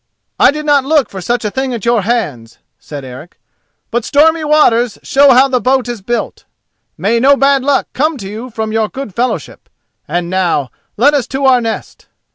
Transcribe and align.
"I 0.39 0.49
did 0.49 0.65
not 0.65 0.83
look 0.83 1.11
for 1.11 1.21
such 1.21 1.45
a 1.45 1.51
thing 1.51 1.75
at 1.75 1.85
your 1.85 2.01
hands," 2.01 2.57
said 2.79 3.05
Eric; 3.05 3.39
"but 3.91 4.03
stormy 4.03 4.43
waters 4.43 4.97
show 5.03 5.29
how 5.29 5.47
the 5.47 5.61
boat 5.61 5.87
is 5.87 6.01
built. 6.01 6.45
May 6.97 7.19
no 7.19 7.37
bad 7.37 7.61
luck 7.61 7.85
come 7.93 8.17
to 8.17 8.27
you 8.27 8.49
from 8.49 8.71
your 8.71 8.89
good 8.89 9.13
fellowship. 9.13 9.69
And 10.07 10.27
now 10.27 10.71
let 10.97 11.13
us 11.13 11.27
to 11.27 11.45
our 11.45 11.61
nest." 11.61 12.07